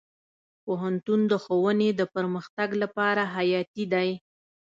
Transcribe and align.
پوهنتون 0.63 1.19
د 1.31 1.33
ښوونې 1.43 1.89
د 1.99 2.01
پرمختګ 2.15 2.69
لپاره 2.83 3.23
حیاتي 3.35 3.85
دی. 3.93 4.09